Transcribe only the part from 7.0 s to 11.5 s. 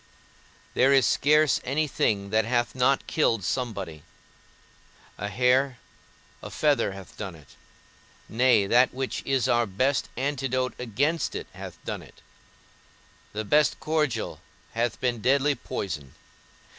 done it; nay, that which is our best antidote against it